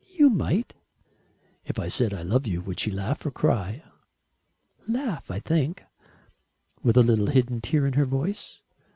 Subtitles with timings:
[0.17, 0.73] "You might."
[1.63, 3.83] "If I said 'I love you,' would she laugh or cry?"
[4.87, 5.83] "Laugh, I think."
[6.81, 8.61] "With a little hidden tear in her voice?"